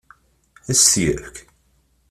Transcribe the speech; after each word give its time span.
Ad 0.69 0.75
as-t-yefk? 0.77 1.35